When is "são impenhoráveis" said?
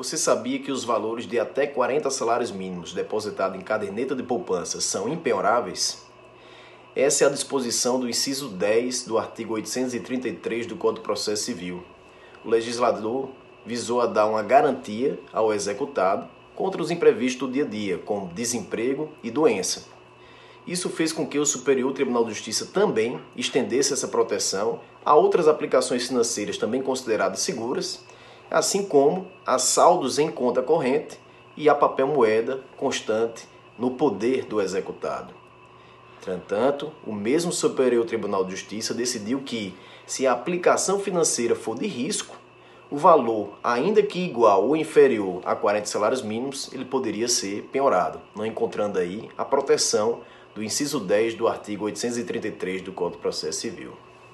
4.80-6.06